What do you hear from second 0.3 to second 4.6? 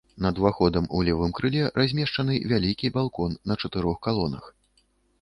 уваходам у левым крыле размешчаны вялікі балкон на чатырох калонах.